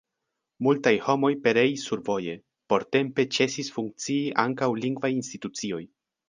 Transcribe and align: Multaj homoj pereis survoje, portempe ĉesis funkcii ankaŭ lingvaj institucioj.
Multaj 0.67 0.93
homoj 1.07 1.29
pereis 1.43 1.83
survoje, 1.89 2.33
portempe 2.73 3.27
ĉesis 3.37 3.71
funkcii 3.77 4.19
ankaŭ 4.45 4.71
lingvaj 4.87 5.13
institucioj. 5.21 5.85